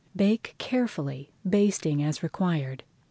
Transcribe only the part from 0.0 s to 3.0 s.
Bake carefully, basting as required.